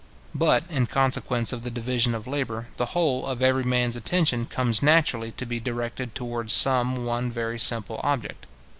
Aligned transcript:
But, 0.33 0.63
in 0.67 0.87
consequence 0.87 1.53
of 1.53 1.61
the 1.61 1.69
division 1.69 2.15
of 2.15 2.25
labour, 2.25 2.65
the 2.77 2.87
whole 2.97 3.23
of 3.27 3.43
every 3.43 3.61
man's 3.61 3.95
attention 3.95 4.47
comes 4.47 4.81
naturally 4.81 5.31
to 5.33 5.45
be 5.45 5.59
directed 5.59 6.15
towards 6.15 6.53
some 6.53 7.05
one 7.05 7.29
very 7.29 7.59
simple 7.59 8.01
object. 8.03 8.47